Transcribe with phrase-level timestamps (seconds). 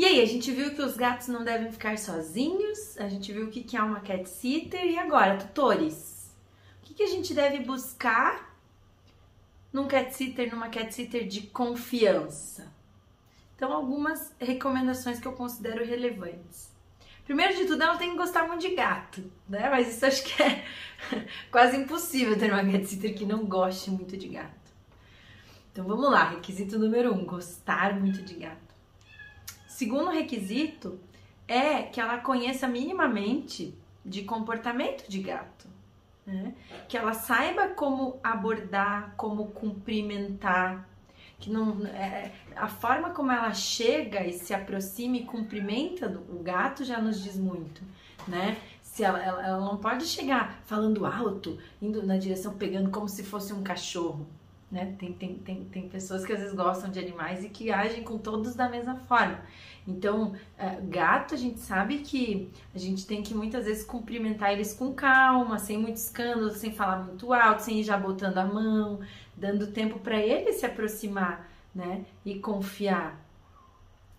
[0.00, 3.44] E aí, a gente viu que os gatos não devem ficar sozinhos, a gente viu
[3.44, 6.34] o que é uma cat sitter e agora, tutores?
[6.78, 8.58] O que a gente deve buscar
[9.70, 12.72] num cat sitter, numa cat sitter de confiança?
[13.54, 16.70] Então, algumas recomendações que eu considero relevantes.
[17.26, 19.68] Primeiro de tudo, ela tem que gostar muito de gato, né?
[19.68, 20.64] Mas isso acho que é
[21.52, 24.72] quase impossível ter uma cat sitter que não goste muito de gato.
[25.70, 28.69] Então vamos lá, requisito número um, gostar muito de gato.
[29.80, 31.00] Segundo requisito
[31.48, 35.66] é que ela conheça minimamente de comportamento de gato.
[36.26, 36.52] Né?
[36.86, 40.86] Que ela saiba como abordar, como cumprimentar,
[41.38, 46.84] que não é, a forma como ela chega e se aproxima e cumprimenta o gato
[46.84, 47.80] já nos diz muito,
[48.28, 48.58] né?
[48.82, 53.22] Se ela, ela, ela não pode chegar falando alto, indo na direção, pegando como se
[53.22, 54.28] fosse um cachorro,
[54.70, 54.94] né?
[54.98, 58.16] Tem, tem, tem, tem pessoas que às vezes gostam de animais e que agem com
[58.16, 59.40] todos da mesma forma.
[59.86, 64.72] Então, é, gato, a gente sabe que a gente tem que muitas vezes cumprimentar eles
[64.72, 69.00] com calma, sem muito escândalo, sem falar muito alto, sem ir já botando a mão,
[69.36, 72.04] dando tempo para ele se aproximar, né?
[72.24, 73.18] E confiar.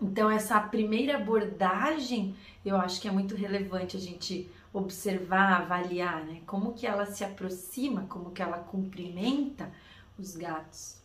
[0.00, 6.42] Então, essa primeira abordagem, eu acho que é muito relevante a gente observar, avaliar, né?
[6.46, 9.72] Como que ela se aproxima, como que ela cumprimenta
[10.18, 10.96] os gatos.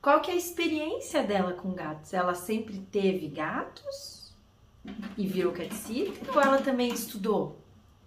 [0.00, 2.12] Qual que é a experiência dela com gatos?
[2.12, 4.32] Ela sempre teve gatos
[5.16, 7.56] e virou cat sitter ou ela também estudou?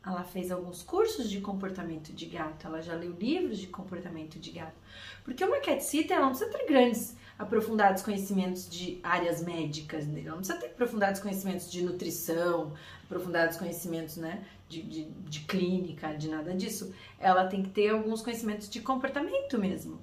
[0.05, 4.51] Ela fez alguns cursos de comportamento de gato, ela já leu livros de comportamento de
[4.51, 4.75] gato.
[5.23, 10.21] Porque uma cat ela não precisa ter grandes, aprofundados conhecimentos de áreas médicas, né?
[10.21, 12.73] ela não precisa ter aprofundados conhecimentos de nutrição,
[13.05, 16.93] aprofundados conhecimentos né, de, de, de clínica, de nada disso.
[17.19, 19.99] Ela tem que ter alguns conhecimentos de comportamento mesmo.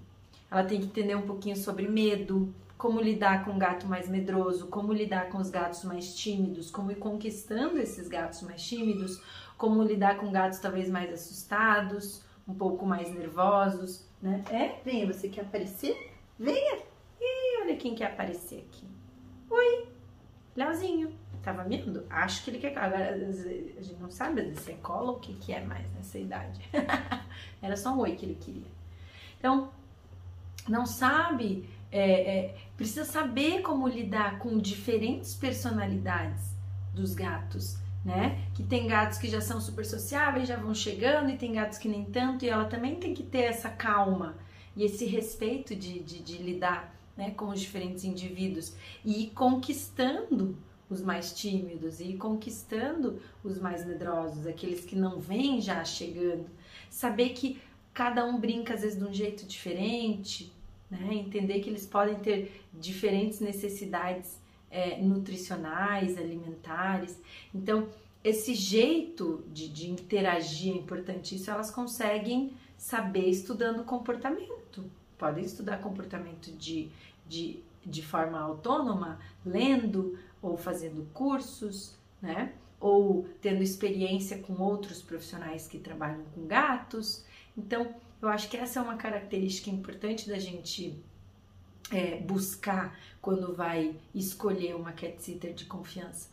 [0.50, 4.66] Ela tem que entender um pouquinho sobre medo, como lidar com um gato mais medroso,
[4.66, 9.22] como lidar com os gatos mais tímidos, como ir conquistando esses gatos mais tímidos,
[9.56, 14.42] como lidar com gatos talvez mais assustados, um pouco mais nervosos, né?
[14.50, 14.80] É?
[14.84, 15.96] Venha, você quer aparecer?
[16.38, 16.78] Venha!
[17.20, 18.84] Ih, olha quem quer aparecer aqui.
[19.48, 19.86] Oi,
[20.56, 21.12] Leozinho.
[21.42, 22.04] Tava vendo?
[22.08, 22.76] Acho que ele quer.
[22.78, 26.18] Agora, a gente não sabe se é cola ou o que, que é mais nessa
[26.18, 26.60] idade.
[27.60, 28.70] Era só um oi que ele queria.
[29.38, 29.70] Então,
[30.68, 36.54] não sabe, é, é, precisa saber como lidar com diferentes personalidades
[36.94, 38.40] dos gatos, né?
[38.54, 41.88] Que tem gatos que já são super sociáveis, já vão chegando, e tem gatos que
[41.88, 44.36] nem tanto, e ela também tem que ter essa calma
[44.76, 48.74] e esse respeito de, de, de lidar né, com os diferentes indivíduos
[49.04, 50.56] e conquistando
[50.88, 56.46] os mais tímidos e conquistando os mais medrosos, aqueles que não vêm já chegando.
[56.90, 57.60] Saber que
[57.94, 60.52] cada um brinca às vezes de um jeito diferente,
[60.90, 61.08] né?
[61.14, 64.38] entender que eles podem ter diferentes necessidades
[64.70, 67.18] é, nutricionais, alimentares.
[67.54, 67.88] Então,
[68.22, 74.61] esse jeito de, de interagir é importantíssimo, elas conseguem saber estudando comportamento.
[75.22, 76.90] Podem estudar comportamento de,
[77.28, 82.52] de, de forma autônoma, lendo ou fazendo cursos, né?
[82.80, 87.24] Ou tendo experiência com outros profissionais que trabalham com gatos.
[87.56, 91.00] Então, eu acho que essa é uma característica importante da gente
[91.92, 96.30] é, buscar quando vai escolher uma cat sitter de confiança.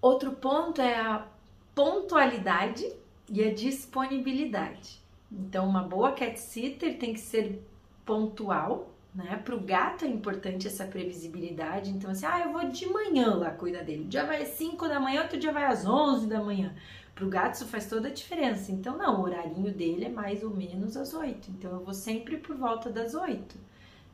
[0.00, 1.28] Outro ponto é a
[1.74, 2.90] pontualidade
[3.28, 4.98] e a disponibilidade.
[5.30, 7.62] Então, uma boa cat sitter tem que ser
[8.10, 9.40] pontual, né?
[9.44, 11.90] Para o gato é importante essa previsibilidade.
[11.90, 14.02] Então, assim, ah, eu vou de manhã lá cuidar dele.
[14.02, 16.74] Um dia vai às 5 da manhã, outro dia vai às 11 da manhã.
[17.14, 18.72] Para o gato isso faz toda a diferença.
[18.72, 21.52] Então, não, o horarinho dele é mais ou menos às 8.
[21.52, 23.56] Então, eu vou sempre por volta das 8.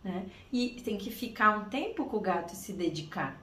[0.04, 0.26] Né?
[0.52, 3.40] E tem que ficar um tempo com o gato e se dedicar.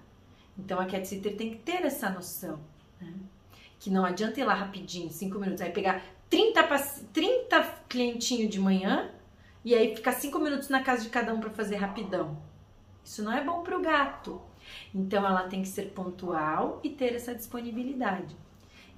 [0.58, 2.60] Então, a cat sitter tem que ter essa noção.
[3.02, 3.12] Né?
[3.80, 6.64] Que não adianta ir lá rapidinho, 5 minutos, aí pegar 30,
[7.12, 9.10] 30 clientinhos de manhã
[9.64, 12.38] e aí ficar 5 minutos na casa de cada um para fazer rapidão.
[13.04, 14.42] Isso não é bom para o gato.
[14.94, 18.36] Então, ela tem que ser pontual e ter essa disponibilidade.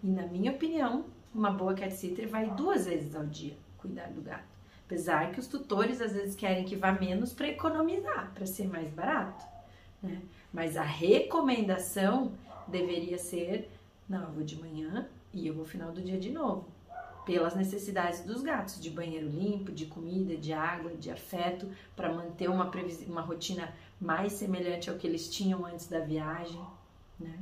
[0.04, 4.22] E na minha opinião, uma boa cat sitter vai duas vezes ao dia cuidar do
[4.22, 4.56] gato.
[4.86, 8.90] Apesar que os tutores às vezes querem que vá menos para economizar, para ser mais
[8.92, 9.44] barato.
[10.02, 10.22] Né?
[10.54, 12.34] Mas a recomendação
[12.68, 13.70] deveria ser:
[14.08, 16.68] não, eu vou de manhã e eu vou final do dia de novo.
[17.25, 22.50] Pelas necessidades dos gatos, de banheiro limpo, de comida, de água, de afeto, para manter
[22.50, 22.72] uma,
[23.07, 26.62] uma rotina mais semelhante ao que eles tinham antes da viagem.
[27.19, 27.38] Né?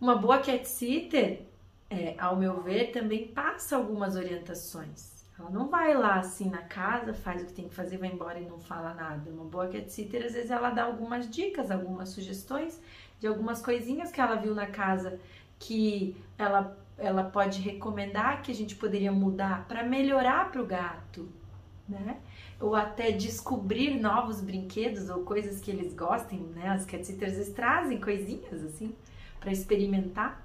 [0.00, 1.42] Uma boa cat sitter,
[1.90, 5.14] é, ao meu ver, também passa algumas orientações.
[5.38, 8.40] Ela não vai lá assim na casa, faz o que tem que fazer, vai embora
[8.40, 9.30] e não fala nada.
[9.30, 12.80] Uma boa cat sitter, às vezes, ela dá algumas dicas, algumas sugestões
[13.20, 15.18] de algumas coisinhas que ela viu na casa
[15.58, 21.28] que ela, ela pode recomendar que a gente poderia mudar para melhorar para o gato,
[21.88, 22.18] né?
[22.60, 26.68] Ou até descobrir novos brinquedos ou coisas que eles gostem, né?
[26.68, 28.94] As cat sitters trazem coisinhas assim
[29.38, 30.44] para experimentar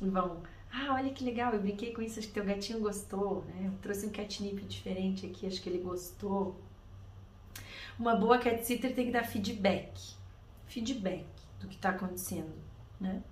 [0.00, 0.40] e vão
[0.74, 3.66] ah, olha que legal, eu brinquei com isso, acho que teu gatinho gostou, né?
[3.66, 6.56] Eu trouxe um catnip diferente aqui, acho que ele gostou.
[7.98, 9.92] Uma boa cat sitter tem que dar feedback,
[10.66, 11.26] feedback
[11.60, 12.54] do que está acontecendo,
[12.98, 13.22] né?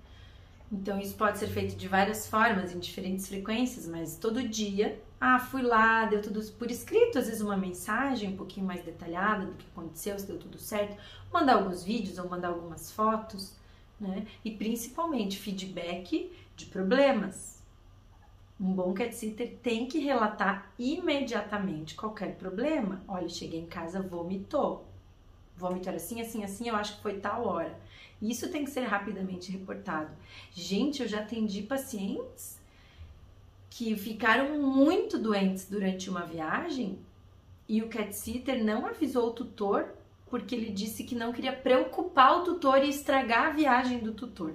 [0.73, 5.39] Então isso pode ser feito de várias formas, em diferentes frequências, mas todo dia, ah,
[5.39, 9.55] fui lá, deu tudo por escrito, às vezes uma mensagem um pouquinho mais detalhada do
[9.55, 10.97] que aconteceu, se deu tudo certo,
[11.33, 13.57] mandar alguns vídeos ou mandar algumas fotos,
[14.01, 14.27] né?
[14.45, 17.61] E principalmente feedback de problemas.
[18.61, 23.03] Um bom cat sitter tem que relatar imediatamente qualquer problema.
[23.09, 24.90] Olha, cheguei em casa, vomitou.
[25.61, 27.79] Vomitou assim, assim, assim, eu acho que foi tal hora.
[28.21, 30.11] Isso tem que ser rapidamente reportado.
[30.53, 32.61] Gente, eu já atendi pacientes
[33.69, 36.99] que ficaram muito doentes durante uma viagem
[37.69, 39.95] e o cat sitter não avisou o tutor
[40.29, 44.55] porque ele disse que não queria preocupar o tutor e estragar a viagem do tutor.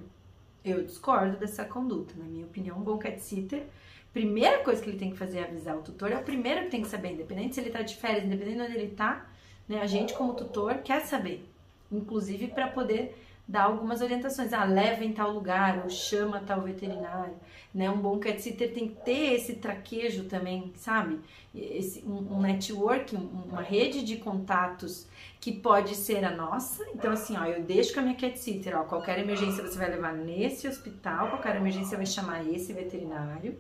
[0.64, 2.14] Eu discordo dessa conduta.
[2.18, 3.68] Na minha opinião, um bom cat sitter,
[4.14, 6.12] primeira coisa que ele tem que fazer é avisar o tutor.
[6.12, 8.64] É o primeiro que tem que saber, independente se ele tá de férias, independente de
[8.64, 9.30] onde ele tá,
[9.68, 9.82] né?
[9.82, 11.50] A gente, como tutor, quer saber.
[11.92, 13.16] Inclusive para poder
[13.48, 14.54] dar algumas orientações.
[14.54, 17.36] Ah, leva em tal lugar, ou chama tal veterinário.
[17.74, 17.90] Né?
[17.90, 21.20] Um bom cat sitter tem que ter esse traquejo também, sabe?
[21.54, 25.08] Esse, um, um network, uma rede de contatos
[25.40, 26.84] que pode ser a nossa.
[26.94, 29.90] Então, assim, ó, eu deixo com a minha cat sitter, ó, qualquer emergência você vai
[29.90, 33.58] levar nesse hospital, qualquer emergência vai chamar esse veterinário,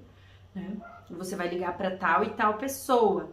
[0.53, 0.77] né?
[1.11, 3.29] Você vai ligar para tal e tal pessoa.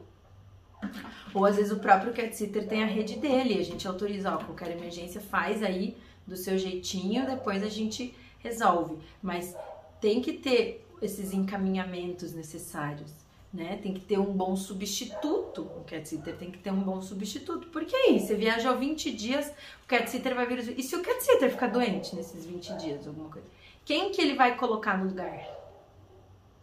[1.34, 4.38] Ou às vezes o próprio cat sitter tem a rede dele, a gente autoriza, ó,
[4.38, 5.96] qualquer emergência faz aí
[6.26, 8.98] do seu jeitinho, depois a gente resolve.
[9.22, 9.56] Mas
[10.00, 13.12] tem que ter esses encaminhamentos necessários,
[13.52, 13.78] né?
[13.82, 15.62] Tem que ter um bom substituto.
[15.62, 17.68] O cat sitter tem que ter um bom substituto.
[17.68, 19.52] Porque aí, você viajou 20 dias,
[19.84, 20.78] o cat sitter vai vir.
[20.78, 23.46] E se o cat sitter ficar doente nesses 20 dias, alguma coisa?
[23.84, 25.44] Quem que ele vai colocar no lugar?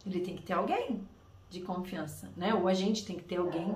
[0.06, 1.00] Ele tem que ter alguém
[1.50, 2.54] de confiança, né?
[2.54, 3.74] Ou a gente tem que ter alguém.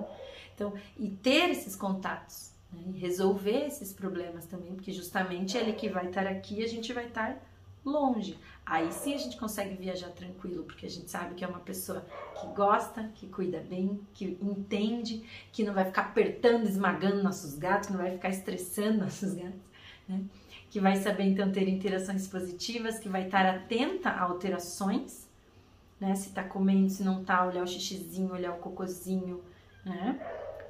[0.55, 2.81] Então, e ter esses contatos né?
[2.87, 7.07] e resolver esses problemas também, porque justamente ele que vai estar aqui, a gente vai
[7.07, 7.37] estar
[7.83, 8.37] longe.
[8.65, 12.03] Aí sim a gente consegue viajar tranquilo, porque a gente sabe que é uma pessoa
[12.41, 17.87] que gosta, que cuida bem, que entende, que não vai ficar apertando, esmagando nossos gatos,
[17.87, 19.61] que não vai ficar estressando nossos gatos,
[20.09, 20.23] né?
[20.71, 25.29] Que vai saber então ter interações positivas, que vai estar atenta a alterações,
[25.99, 26.15] né?
[26.15, 29.43] Se tá comendo, se não tá, olhar o xixizinho, olhar o cocôzinho,
[29.85, 30.19] né?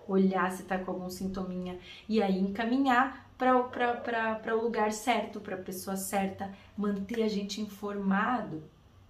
[0.08, 5.62] Olhar se tá com algum sintominha e aí encaminhar para o lugar certo, para a
[5.62, 8.64] pessoa certa, manter a gente informado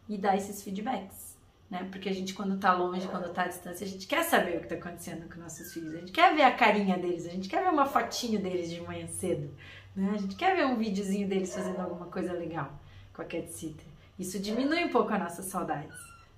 [0.10, 1.36] e dar esses feedbacks.
[1.70, 1.88] Né?
[1.92, 4.62] Porque a gente, quando tá longe, quando tá à distância, a gente quer saber o
[4.62, 7.50] que tá acontecendo com nossos filhos, a gente quer ver a carinha deles, a gente
[7.50, 9.50] quer ver uma fotinho deles de manhã cedo,
[9.96, 10.12] né?
[10.14, 12.72] A gente quer ver um videozinho deles fazendo alguma coisa legal
[13.14, 13.86] com a cat sitter.
[14.18, 15.98] Isso diminui um pouco a nossa saudades,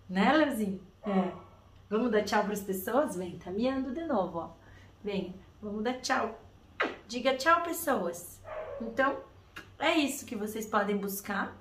[0.09, 0.80] né, Leozinho?
[1.06, 1.47] É.
[1.89, 3.16] Vamos dar tchau para as pessoas?
[3.16, 4.50] Vem, tá miando de novo, ó.
[5.04, 6.38] Vem, vamos dar tchau.
[7.07, 8.42] Diga tchau, pessoas.
[8.81, 9.18] Então,
[9.80, 11.56] é isso que vocês podem buscar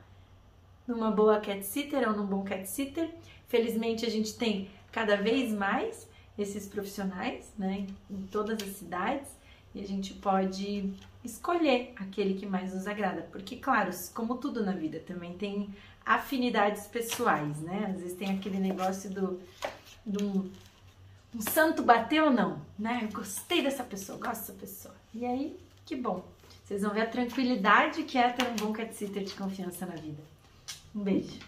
[0.86, 3.08] numa boa cat sitter ou num bom cat sitter.
[3.46, 9.30] Felizmente, a gente tem cada vez mais esses profissionais, né, em todas as cidades,
[9.74, 10.92] e a gente pode
[11.24, 15.74] escolher aquele que mais nos agrada, porque claro, como tudo na vida, também tem
[16.04, 17.92] afinidades pessoais, né?
[17.92, 19.40] Às vezes tem aquele negócio do
[20.06, 20.50] do
[21.34, 23.00] um santo bateu ou não, né?
[23.02, 24.94] Eu gostei dessa pessoa, gosto dessa pessoa.
[25.12, 26.24] E aí, que bom.
[26.64, 29.94] Vocês vão ver a tranquilidade que é ter um bom cat sitter de confiança na
[29.94, 30.22] vida.
[30.94, 31.38] Um beijo.